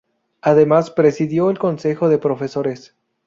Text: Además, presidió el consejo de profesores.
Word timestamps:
Además, 0.41 0.89
presidió 0.89 1.51
el 1.51 1.59
consejo 1.59 2.09
de 2.09 2.17
profesores. 2.17 2.95